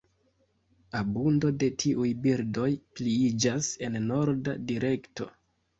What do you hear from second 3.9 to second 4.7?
norda